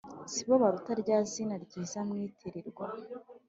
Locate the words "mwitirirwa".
2.07-2.85